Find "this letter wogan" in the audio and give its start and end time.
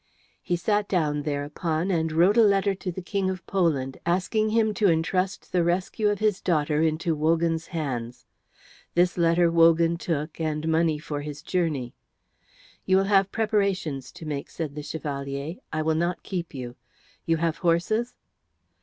8.95-9.97